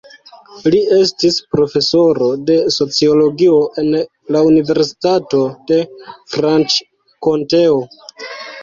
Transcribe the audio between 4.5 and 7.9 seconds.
Universitato de Franĉkonteo.